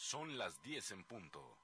[0.00, 1.58] Son las 10 en punto.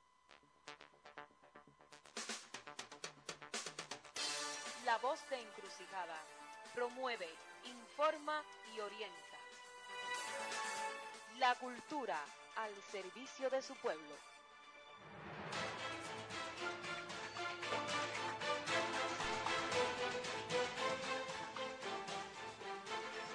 [4.84, 6.20] La voz de encrucijada
[6.74, 7.28] promueve,
[7.64, 8.42] informa
[8.76, 9.38] y orienta.
[11.38, 12.18] La cultura
[12.56, 14.14] al servicio de su pueblo.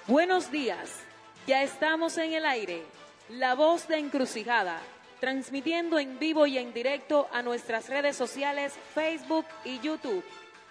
[0.06, 1.00] Buenos días,
[1.46, 2.99] ya estamos en el aire.
[3.30, 4.82] La voz de encrucijada,
[5.20, 10.24] transmitiendo en vivo y en directo a nuestras redes sociales Facebook y YouTube,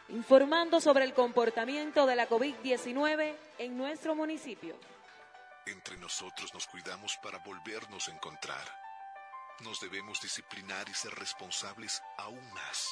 [0.09, 4.77] informando sobre el comportamiento de la COVID-19 en nuestro municipio.
[5.67, 8.67] Entre nosotros nos cuidamos para volvernos a encontrar.
[9.61, 12.89] Nos debemos disciplinar y ser responsables aún más.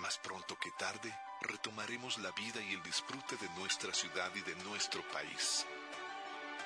[0.00, 4.56] Más pronto que tarde, retomaremos la vida y el disfrute de nuestra ciudad y de
[4.56, 5.64] nuestro país.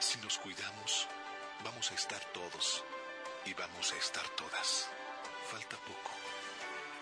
[0.01, 1.07] Si nos cuidamos,
[1.65, 2.85] vamos a estar todos
[3.47, 4.89] y vamos a estar todas.
[5.47, 6.11] Falta poco.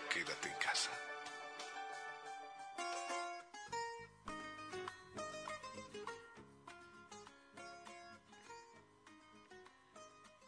[0.09, 0.91] Quédate en casa.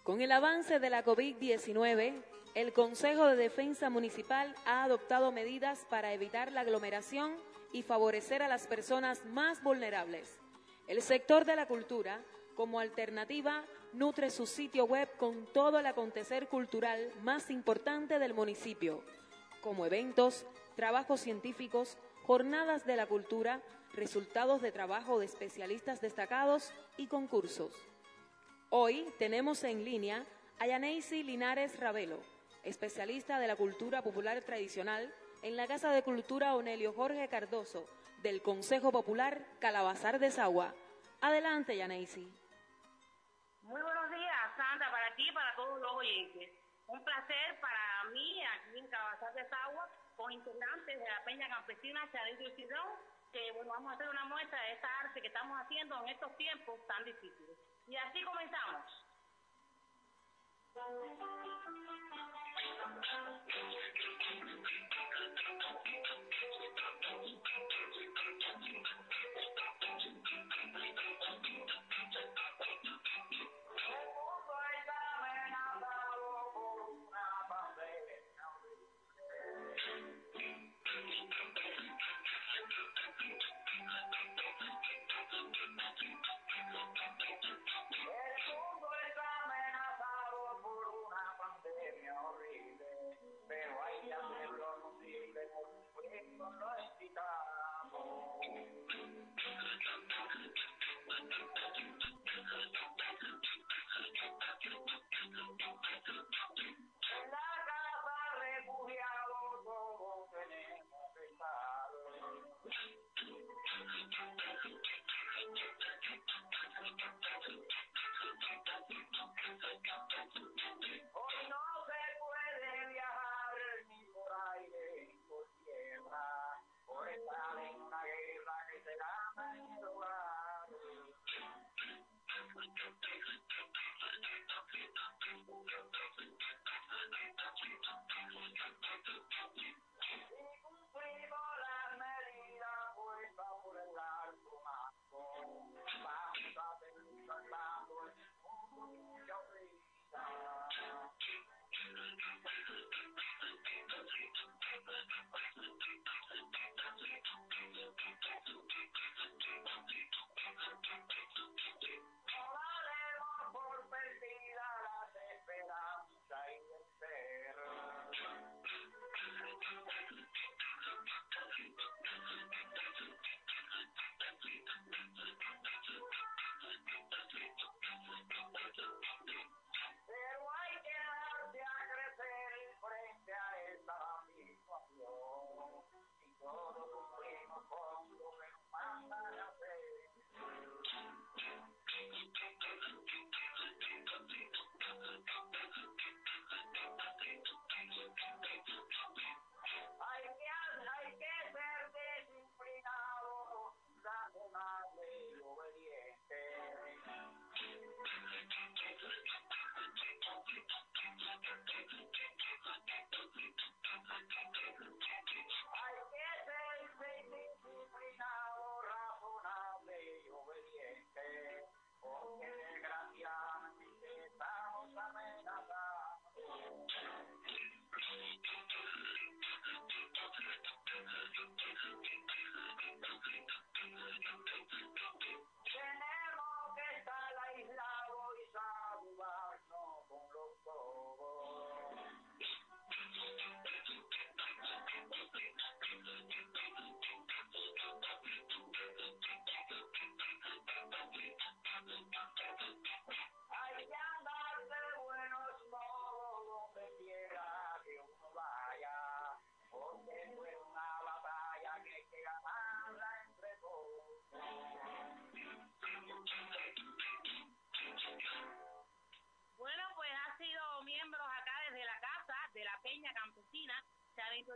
[0.04, 2.22] Con el avance de la COVID-19,
[2.56, 7.36] el Consejo de Defensa Municipal ha adoptado medidas para evitar la aglomeración
[7.72, 10.38] y favorecer a las personas más vulnerables.
[10.88, 12.20] El sector de la cultura,
[12.56, 19.02] como alternativa, nutre su sitio web con todo el acontecer cultural más importante del municipio,
[19.62, 23.62] como eventos, trabajos científicos, jornadas de la cultura,
[23.94, 27.72] resultados de trabajo de especialistas destacados y concursos.
[28.70, 30.26] Hoy tenemos en línea
[30.60, 32.20] a Yaneisi Linares Ravelo,
[32.64, 35.14] especialista de la cultura popular tradicional
[35.44, 37.86] en la Casa de Cultura Onelio Jorge Cardoso
[38.24, 40.74] del Consejo Popular Calabazar de Sagua.
[41.22, 42.28] Adelante, Yaneisi.
[43.64, 46.50] Muy buenos días, Sandra, para ti y para todos los oyentes.
[46.88, 52.12] Un placer para mí aquí en Calabazar de Sagua con integrantes de la Peña Campesina
[52.12, 53.00] Chadito y Cidrón,
[53.32, 56.36] que bueno, vamos a hacer una muestra de esta arte que estamos haciendo en estos
[56.36, 57.58] tiempos tan difíciles.
[57.88, 58.84] Y así comenzamos.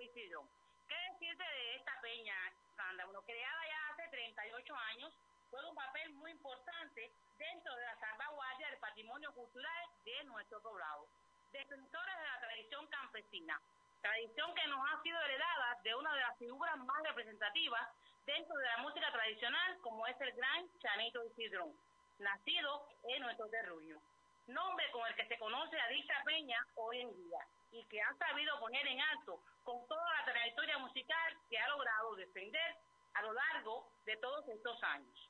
[0.07, 0.47] Isidro.
[0.87, 2.35] ¿Qué decirte de esta peña,
[2.75, 3.05] Sandra?
[3.05, 5.13] Bueno, creada ya hace 38 años,
[5.49, 11.07] juega un papel muy importante dentro de la salvaguardia del patrimonio cultural de nuestro poblado.
[11.51, 13.59] Defensores de la tradición campesina,
[14.01, 17.87] tradición que nos ha sido heredada de una de las figuras más representativas
[18.25, 21.73] dentro de la música tradicional, como es el gran Chanito Isidro,
[22.19, 23.99] nacido en nuestro terruño.
[24.47, 27.39] Nombre con el que se conoce a dicha peña hoy en día
[27.71, 32.15] y que ha sabido poner en alto con toda la trayectoria musical que ha logrado
[32.15, 32.75] defender
[33.13, 35.29] a lo largo de todos estos años.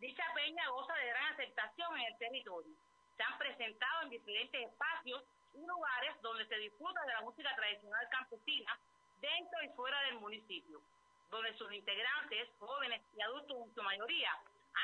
[0.00, 2.74] Dicha peña goza de gran aceptación en el territorio.
[3.16, 5.22] Se han presentado en diferentes espacios
[5.54, 8.78] y lugares donde se disfruta de la música tradicional campesina
[9.20, 10.80] dentro y fuera del municipio,
[11.30, 14.30] donde sus integrantes, jóvenes y adultos en su mayoría,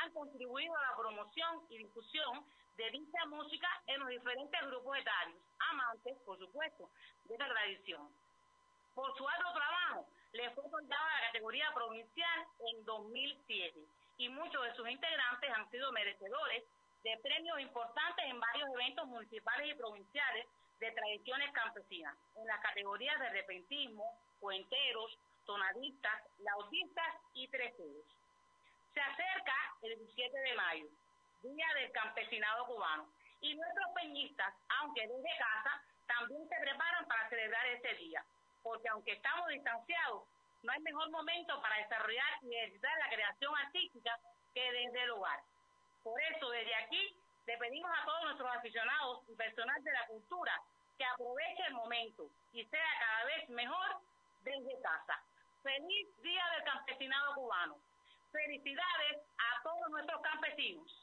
[0.03, 2.45] han contribuido a la promoción y difusión
[2.77, 5.39] de dicha música en los diferentes grupos etarios,
[5.71, 6.89] amantes, por supuesto,
[7.25, 8.09] de esta tradición.
[8.95, 13.81] Por su alto trabajo, le fue otorgada la categoría provincial en 2007
[14.19, 16.65] y muchos de sus integrantes han sido merecedores
[17.03, 20.47] de premios importantes en varios eventos municipales y provinciales
[20.79, 24.05] de tradiciones campesinas, en las categorías de repentismo,
[24.41, 28.05] cuenteros, tonadistas, lautistas y treceros.
[28.95, 30.87] Se acerca el 17 de mayo,
[31.43, 33.09] Día del Campesinado Cubano,
[33.41, 38.25] y nuestros peñistas, aunque desde casa, también se preparan para celebrar ese día,
[38.63, 40.23] porque aunque estamos distanciados,
[40.63, 44.19] no hay mejor momento para desarrollar y ejercitar la creación artística
[44.55, 45.41] que desde el hogar.
[46.05, 47.17] Por eso, desde aquí,
[47.47, 50.61] le pedimos a todos nuestros aficionados y personal de la cultura
[50.97, 53.99] que aproveche el momento y sea cada vez mejor
[54.45, 55.21] desde casa.
[55.63, 57.77] Feliz Día del Campesinado Cubano.
[58.31, 61.03] Felicidades a todos nuestros campesinos.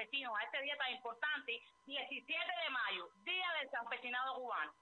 [0.00, 4.72] a este día tan importante, 17 de mayo, Día del Campesinado Cubano.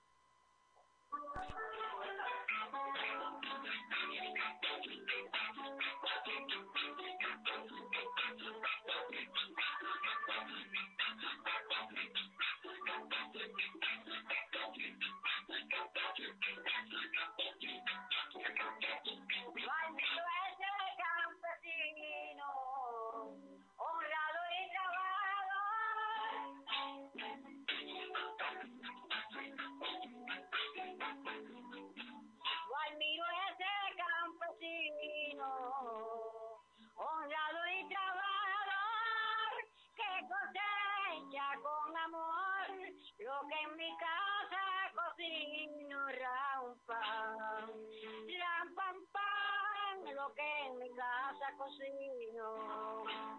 [51.46, 53.35] la cocino.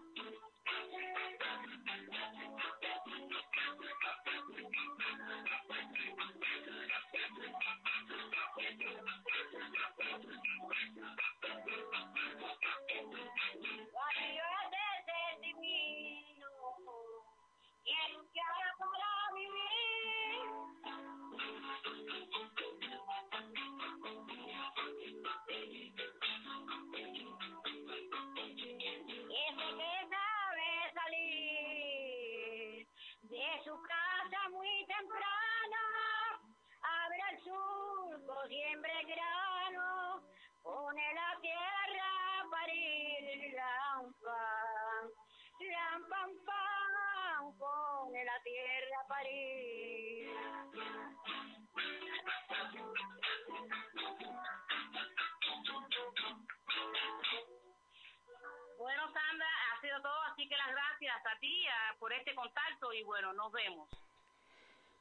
[58.77, 62.93] Bueno, Sandra, ha sido todo, así que las gracias a ti ah, por este contacto
[62.93, 63.89] y bueno, nos vemos.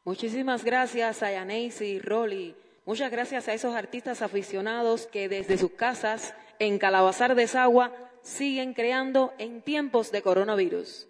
[0.04, 2.56] Muchísimas gracias a Yaneisi y Rolly.
[2.84, 7.92] Muchas gracias a esos artistas aficionados que desde sus casas en Calabazar de Sagua
[8.22, 11.08] siguen creando en tiempos de coronavirus.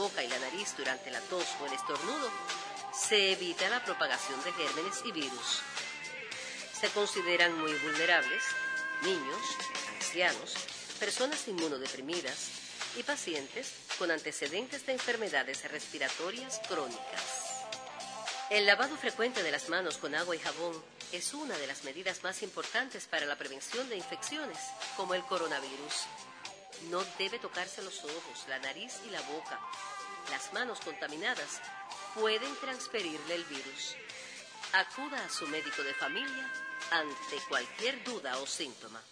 [0.00, 2.30] Boca y la nariz durante la tos o el estornudo,
[2.90, 5.60] se evita la propagación de gérmenes y virus.
[6.72, 8.42] Se consideran muy vulnerables
[9.02, 9.42] niños,
[9.96, 10.54] ancianos,
[10.98, 12.48] personas inmunodeprimidas
[12.96, 17.66] y pacientes con antecedentes de enfermedades respiratorias crónicas.
[18.48, 22.22] El lavado frecuente de las manos con agua y jabón es una de las medidas
[22.22, 24.58] más importantes para la prevención de infecciones
[24.96, 26.06] como el coronavirus.
[26.88, 29.60] No debe tocarse los ojos, la nariz y la boca.
[30.30, 31.60] Las manos contaminadas
[32.14, 33.96] pueden transferirle el virus.
[34.72, 36.52] Acuda a su médico de familia
[36.90, 39.02] ante cualquier duda o síntoma.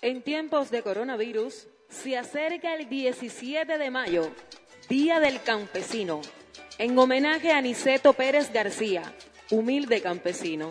[0.00, 4.32] En tiempos de coronavirus, se acerca el 17 de mayo,
[4.88, 6.20] Día del Campesino,
[6.82, 9.04] en homenaje a Niceto Pérez García,
[9.52, 10.68] humilde campesino.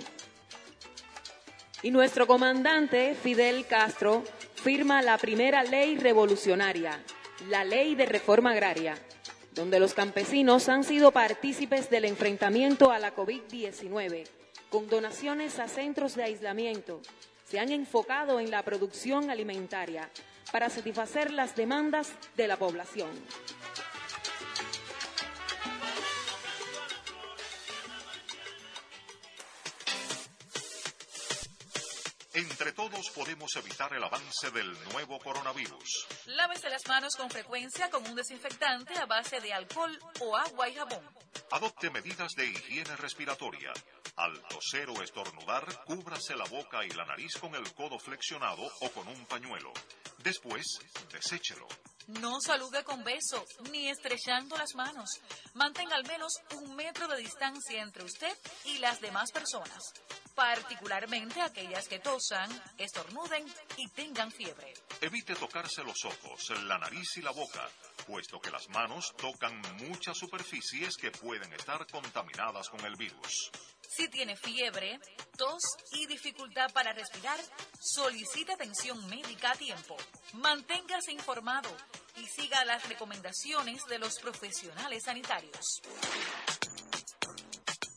[1.84, 4.22] Y nuestro comandante, Fidel Castro,
[4.56, 7.02] firma la primera ley revolucionaria,
[7.48, 8.98] la Ley de Reforma Agraria,
[9.56, 14.28] donde los campesinos han sido partícipes del enfrentamiento a la COVID-19,
[14.70, 17.00] con donaciones a centros de aislamiento,
[17.50, 20.10] se han enfocado en la producción alimentaria
[20.52, 23.12] para satisfacer las demandas de la población.
[32.42, 36.08] Entre todos podemos evitar el avance del nuevo coronavirus.
[36.26, 40.74] Lávese las manos con frecuencia con un desinfectante a base de alcohol o agua y
[40.74, 41.08] jabón.
[41.52, 43.72] Adopte medidas de higiene respiratoria.
[44.16, 48.90] Al toser o estornudar, cúbrase la boca y la nariz con el codo flexionado o
[48.90, 49.72] con un pañuelo.
[50.18, 50.66] Después,
[51.12, 51.68] deséchelo.
[52.08, 55.10] No salude con beso ni estrechando las manos.
[55.54, 59.94] Mantenga al menos un metro de distancia entre usted y las demás personas,
[60.42, 63.46] particularmente aquellas que tosan, estornuden
[63.78, 64.74] y tengan fiebre.
[65.00, 67.70] Evite tocarse los ojos, la nariz y la boca,
[68.08, 73.52] puesto que las manos tocan muchas superficies que pueden estar contaminadas con el virus.
[73.88, 75.00] Si tiene fiebre,
[75.38, 77.40] tos y dificultad para respirar,
[77.80, 79.96] solicite atención médica a tiempo.
[80.34, 81.70] Manténgase informado
[82.18, 85.82] y siga las recomendaciones de los profesionales sanitarios.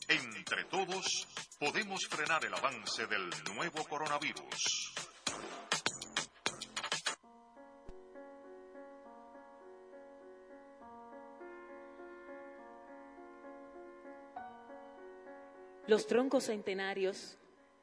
[0.07, 1.27] Entre todos,
[1.59, 4.93] podemos frenar el avance del nuevo coronavirus.
[15.87, 17.37] Los troncos centenarios,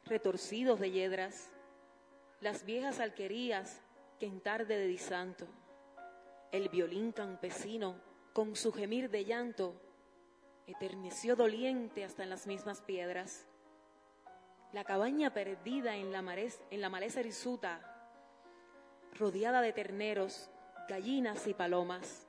[0.05, 1.51] retorcidos de yedras,
[2.41, 3.81] las viejas alquerías
[4.19, 5.47] que en tarde de disanto,
[6.51, 8.01] el violín campesino
[8.33, 9.81] con su gemir de llanto,
[10.67, 13.47] eterneció doliente hasta en las mismas piedras.
[14.73, 16.25] La cabaña perdida en la,
[16.71, 17.81] en la maleza hirsuta,
[19.19, 20.51] rodeada de terneros,
[20.89, 22.27] gallinas y palomas.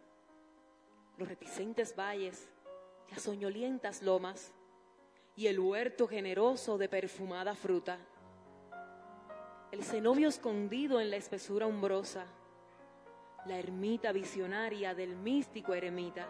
[1.17, 2.49] Los reticentes valles,
[3.09, 4.53] las soñolientas lomas
[5.35, 7.97] y el huerto generoso de perfumada fruta.
[9.71, 12.25] El cenobio escondido en la espesura umbrosa,
[13.45, 16.27] la ermita visionaria del místico eremita,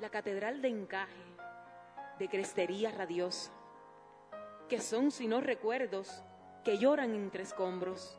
[0.00, 1.24] la catedral de encaje,
[2.18, 3.52] de crestería radiosa,
[4.70, 6.22] que son sino recuerdos
[6.64, 8.16] que lloran entre escombros,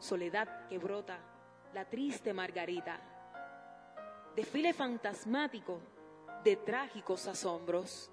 [0.00, 1.20] soledad que brota,
[1.72, 3.00] la triste margarita,
[4.34, 5.80] desfile fantasmático
[6.42, 8.10] de trágicos asombros.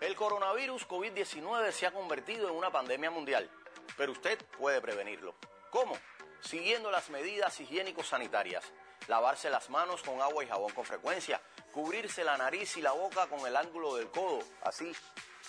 [0.00, 3.50] El coronavirus COVID-19 se ha convertido en una pandemia mundial,
[3.96, 5.34] pero usted puede prevenirlo.
[5.70, 5.96] ¿Cómo?
[6.40, 8.64] Siguiendo las medidas higiénico-sanitarias.
[9.08, 11.40] Lavarse las manos con agua y jabón con frecuencia.
[11.72, 14.92] Cubrirse la nariz y la boca con el ángulo del codo, así.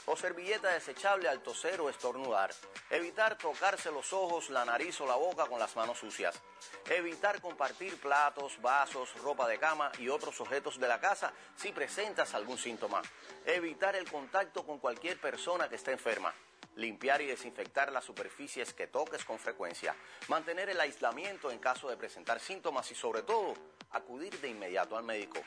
[0.05, 2.51] o servilleta desechable al toser o estornudar.
[2.89, 6.41] Evitar tocarse los ojos, la nariz o la boca con las manos sucias.
[6.89, 12.33] Evitar compartir platos, vasos, ropa de cama y otros objetos de la casa si presentas
[12.33, 13.01] algún síntoma.
[13.45, 16.33] Evitar el contacto con cualquier persona que esté enferma
[16.75, 19.95] limpiar y desinfectar las superficies que toques con frecuencia,
[20.27, 23.53] mantener el aislamiento en caso de presentar síntomas y sobre todo
[23.91, 25.39] acudir de inmediato al médico.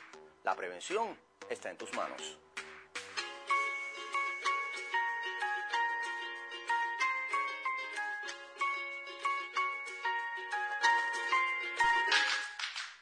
[0.45, 1.19] La prevención
[1.49, 2.39] está en tus manos.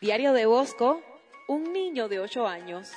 [0.00, 1.02] Diario de Bosco,
[1.48, 2.92] un niño de 8 años.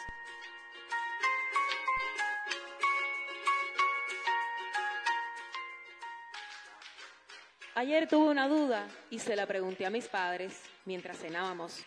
[7.77, 11.85] Ayer tuve una duda y se la pregunté a mis padres mientras cenábamos.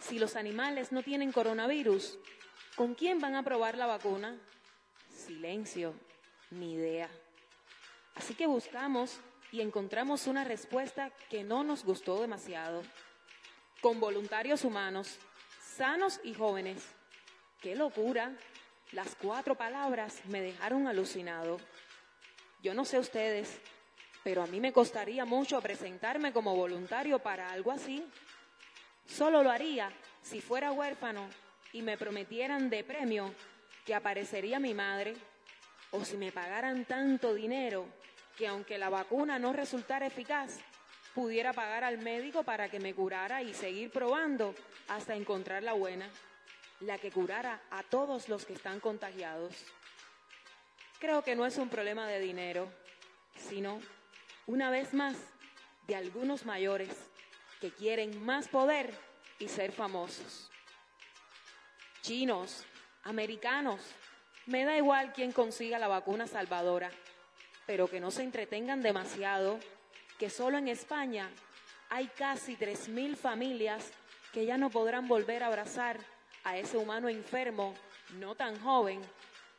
[0.00, 2.18] Si los animales no tienen coronavirus,
[2.74, 4.36] ¿con quién van a probar la vacuna?
[5.14, 5.94] Silencio,
[6.50, 7.08] ni idea.
[8.16, 9.20] Así que buscamos
[9.52, 12.82] y encontramos una respuesta que no nos gustó demasiado.
[13.80, 15.20] Con voluntarios humanos,
[15.60, 16.82] sanos y jóvenes.
[17.60, 18.32] ¡Qué locura!
[18.90, 21.58] Las cuatro palabras me dejaron alucinado.
[22.60, 23.60] Yo no sé ustedes,
[24.24, 28.04] pero a mí me costaría mucho presentarme como voluntario para algo así.
[29.06, 29.90] Solo lo haría
[30.22, 31.28] si fuera huérfano
[31.72, 33.34] y me prometieran de premio
[33.84, 35.14] que aparecería mi madre,
[35.90, 37.86] o si me pagaran tanto dinero
[38.36, 40.60] que aunque la vacuna no resultara eficaz,
[41.14, 44.54] pudiera pagar al médico para que me curara y seguir probando
[44.88, 46.08] hasta encontrar la buena,
[46.80, 49.52] la que curara a todos los que están contagiados.
[50.98, 52.72] Creo que no es un problema de dinero,
[53.48, 53.80] sino
[54.46, 55.16] una vez más,
[55.86, 57.10] de algunos mayores
[57.60, 58.92] que quieren más poder
[59.38, 60.50] y ser famosos.
[62.02, 62.64] Chinos,
[63.04, 63.80] americanos,
[64.46, 66.90] me da igual quien consiga la vacuna salvadora,
[67.66, 69.60] pero que no se entretengan demasiado,
[70.18, 71.30] que solo en España
[71.90, 73.92] hay casi 3.000 familias
[74.32, 76.00] que ya no podrán volver a abrazar
[76.44, 77.74] a ese humano enfermo,
[78.14, 79.00] no tan joven,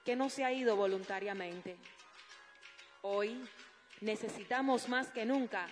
[0.03, 1.77] que no se ha ido voluntariamente.
[3.01, 3.41] Hoy
[4.03, 5.67] necesitamos más que nunca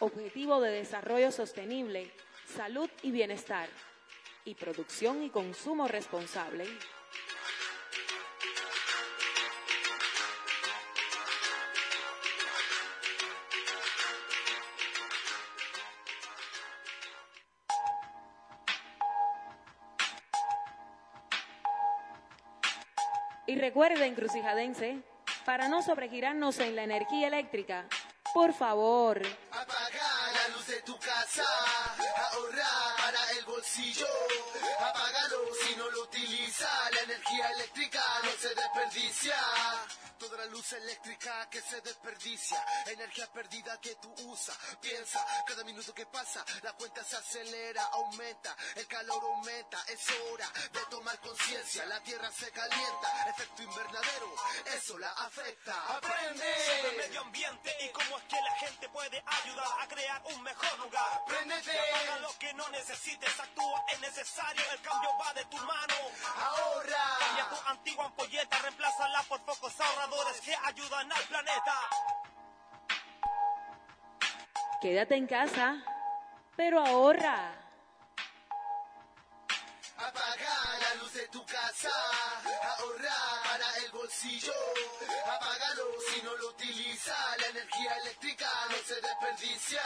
[0.00, 2.10] objetivo de desarrollo sostenible,
[2.46, 3.68] salud y bienestar,
[4.44, 6.64] y producción y consumo responsable.
[23.46, 25.02] Y recuerden, crucijadense,
[25.44, 27.86] para no sobregirarnos en la energía eléctrica.
[28.32, 29.20] Por favor.
[29.52, 31.44] Apaga la luz de tu casa,
[32.32, 32.93] ahorra para el
[33.74, 34.06] bolsillo.
[34.80, 39.36] Apágalo si no lo utiliza, la energía eléctrica no se desperdicia.
[40.18, 44.56] Toda la luz eléctrica que se desperdicia, energía perdida que tú usas.
[44.80, 49.84] Piensa, cada minuto que pasa, la cuenta se acelera, aumenta, el calor aumenta.
[49.88, 54.34] Es hora de tomar conciencia, la tierra se calienta, efecto invernadero,
[54.76, 55.74] eso la afecta.
[55.96, 60.22] Aprende sobre el medio ambiente y cómo es que la gente puede ayudar a crear
[60.26, 61.24] un mejor lugar.
[61.26, 61.78] Préndete.
[61.78, 65.94] Apaga lo que no necesites, actúa, es necesario, el cambio va de tu mano.
[66.36, 67.18] Ahorra.
[67.18, 71.74] Cambia tu antigua ampolleta, reemplázala por focos ahorradores que ayudan al planeta.
[74.80, 75.76] Quédate en casa,
[76.56, 77.52] pero ahorra.
[79.96, 81.90] Apaga la luz de tu casa,
[82.78, 83.53] ahorra
[84.24, 84.52] bolsillo.
[85.26, 89.82] Apágalo si no lo utiliza, la energía eléctrica no se desperdicia.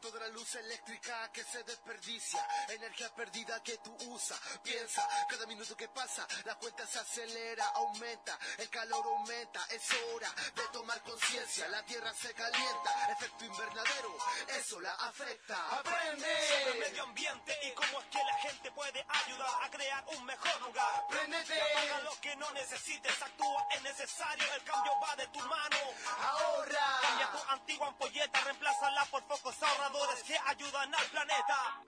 [0.00, 4.40] Toda la luz eléctrica que se desperdicia, energía perdida que tú usas.
[4.62, 9.62] Piensa, cada minuto que pasa, la cuenta se acelera, aumenta, el calor aumenta.
[9.70, 9.82] Es
[10.14, 14.16] hora de tomar conciencia, la tierra se calienta, efecto invernadero,
[14.58, 15.78] eso la afecta.
[15.78, 20.04] Aprende sobre el medio ambiente y cómo es que la gente puede ayudar a crear
[20.16, 21.06] un mejor lugar.
[21.10, 21.60] Préndete.
[21.60, 25.76] Apaga lo que no necesites, actúa, es necesario, el cambio va de tu mano.
[26.22, 26.98] Ahorra.
[27.02, 31.82] Cambia tu antigua ampolleta, reemplázala por focos ahorradores que ayudan al planeta.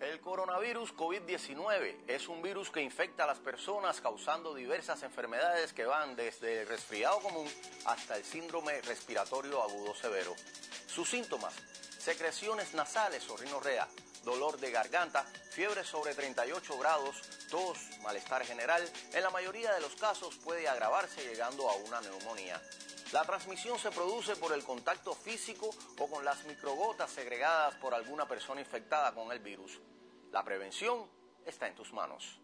[0.00, 5.86] El coronavirus COVID-19 es un virus que infecta a las personas causando diversas enfermedades que
[5.86, 7.48] van desde el resfriado común
[7.84, 10.36] hasta el síndrome respiratorio agudo severo.
[10.86, 11.52] Sus síntomas,
[11.98, 13.88] secreciones nasales o rinorrea,
[14.24, 17.16] dolor de garganta, fiebre sobre 38 grados,
[17.50, 22.60] tos, malestar general, en la mayoría de los casos puede agravarse llegando a una neumonía.
[23.12, 28.28] La transmisión se produce por el contacto físico o con las microgotas segregadas por alguna
[28.28, 29.80] persona infectada con el virus.
[30.30, 31.08] La prevención
[31.46, 32.38] está en tus manos.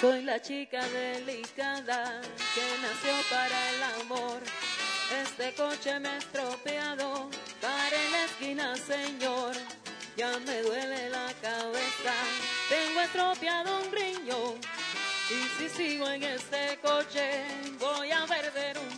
[0.00, 2.20] Soy la chica delicada
[2.54, 4.40] que nació para el amor.
[5.24, 7.28] Este coche me ha estropeado,
[7.60, 9.56] para en la esquina, señor.
[10.16, 12.14] Ya me duele la cabeza,
[12.68, 14.60] tengo estropeado un riñón.
[15.30, 17.42] Y si sigo en este coche,
[17.80, 18.97] voy a perder un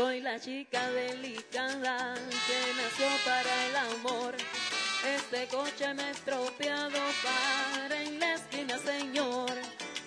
[0.00, 4.34] Soy la chica delicada que nació para el amor.
[5.04, 9.52] Este coche me ha estropeado para en la esquina, señor.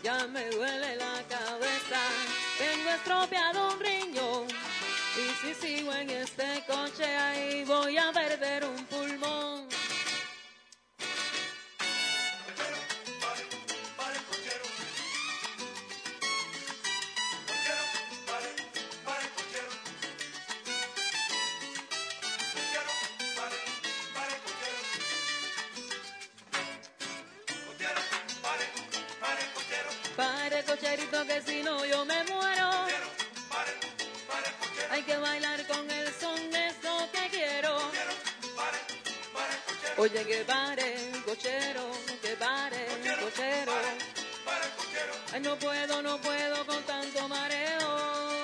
[0.01, 2.01] Ya me duele la cabeza,
[2.57, 4.47] tengo estropeado un riñón.
[5.15, 9.52] Y si sigo en este coche, ahí voy a perder un pulmón.
[30.83, 32.69] Que si no yo me muero.
[34.91, 37.77] Hay que bailar con el son, es lo que quiero.
[39.97, 41.91] Oye que pare, cochero,
[42.21, 42.85] que pare,
[43.21, 43.73] cochero.
[45.31, 48.43] Ay, no puedo, no puedo con tanto mareo.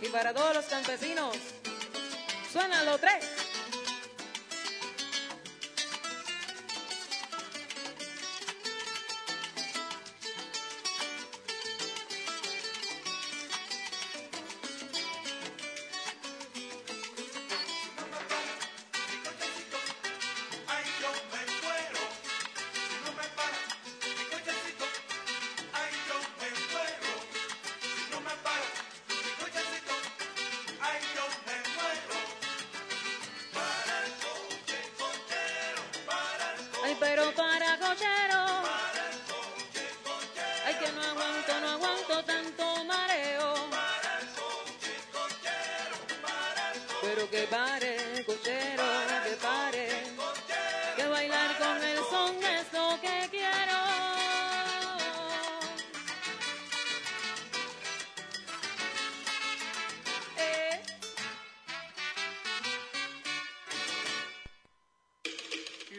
[0.00, 1.36] Y para todos los campesinos,
[2.50, 3.35] suenan los tres.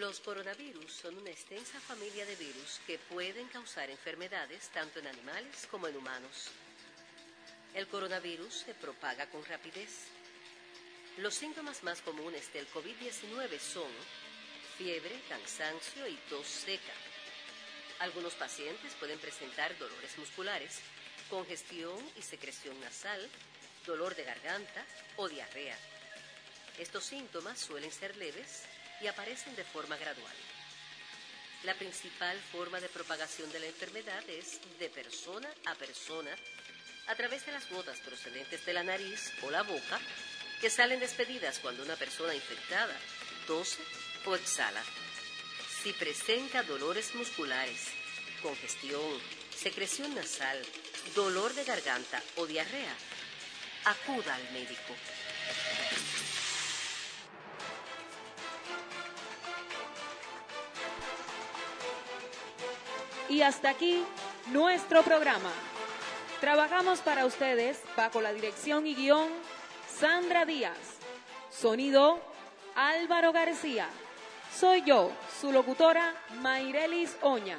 [0.08, 5.68] Los coronavirus son una extensa familia de virus que pueden causar enfermedades tanto en animales
[5.70, 6.48] como en humanos.
[7.74, 10.06] El coronavirus se propaga con rapidez.
[11.18, 13.92] Los síntomas más comunes del COVID-19 son
[14.78, 16.94] fiebre, cansancio y tos seca.
[18.00, 20.80] Algunos pacientes pueden presentar dolores musculares,
[21.30, 23.30] congestión y secreción nasal,
[23.86, 24.86] dolor de garganta
[25.18, 25.78] o diarrea.
[26.78, 28.64] Estos síntomas suelen ser leves
[29.02, 30.36] y aparecen de forma gradual.
[31.64, 36.32] La principal forma de propagación de la enfermedad es de persona a persona
[37.08, 40.00] a través de las gotas procedentes de la nariz o la boca
[40.62, 42.96] que salen despedidas cuando una persona infectada
[43.46, 43.80] tose
[44.26, 44.84] o exhala.
[45.84, 47.88] Si presenta dolores musculares,
[48.42, 49.22] congestión,
[49.56, 50.62] secreción nasal,
[51.16, 52.96] dolor de garganta o diarrea,
[53.86, 54.96] acuda al médico.
[63.30, 64.04] Y hasta aquí
[64.52, 65.52] nuestro programa.
[66.40, 69.30] Trabajamos para ustedes bajo la dirección y guion
[69.88, 71.00] Sandra Díaz.
[71.50, 72.20] Sonido
[72.76, 73.90] Álvaro García.
[74.54, 75.12] Soy yo,
[75.42, 77.58] su locutora Mairelis Oña,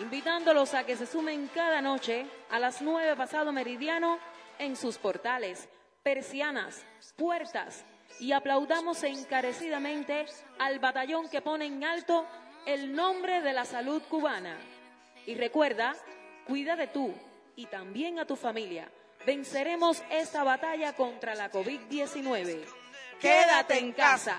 [0.00, 4.18] invitándolos a que se sumen cada noche a las nueve pasado meridiano
[4.58, 5.68] en sus portales,
[6.02, 6.84] persianas,
[7.16, 7.84] puertas
[8.20, 10.26] y aplaudamos encarecidamente
[10.58, 12.26] al batallón que pone en alto
[12.66, 14.56] el nombre de la salud cubana.
[15.26, 15.94] Y recuerda,
[16.46, 17.14] cuida de tú
[17.56, 18.88] y también a tu familia.
[19.24, 22.64] Venceremos esta batalla contra la COVID-19.
[23.20, 24.36] Quédate en casa.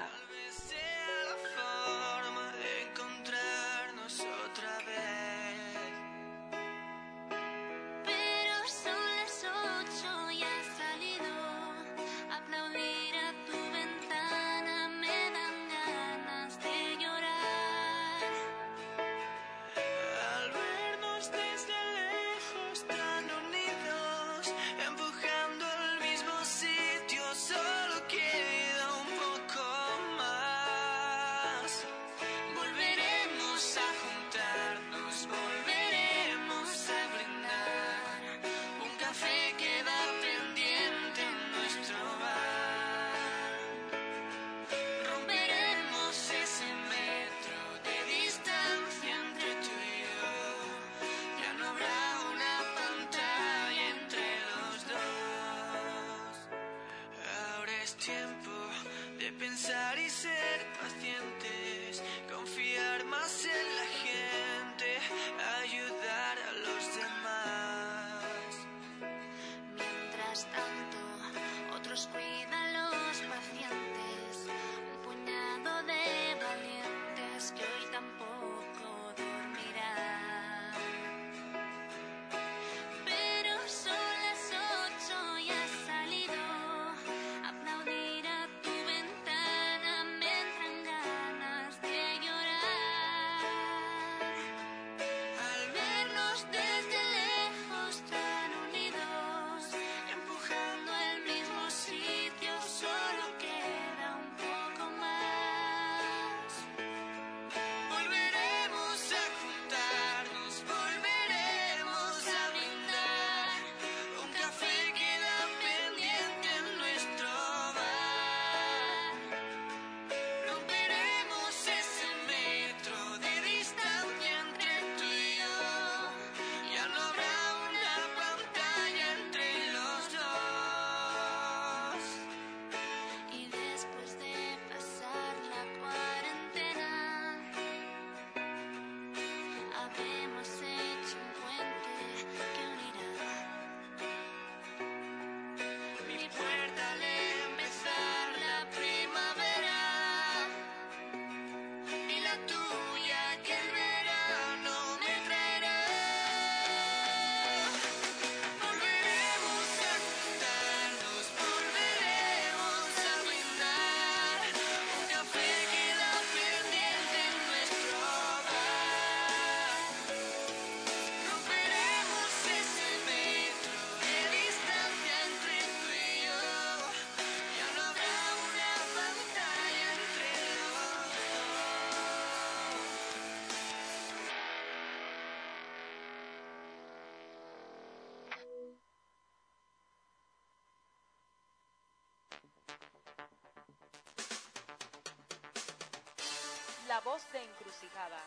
[197.04, 198.20] Voz de encrucijada.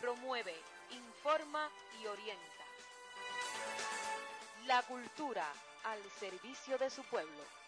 [0.00, 0.54] Promueve,
[0.90, 1.68] informa
[2.00, 2.64] y orienta.
[4.66, 5.46] La cultura
[5.84, 7.65] al servicio de su pueblo.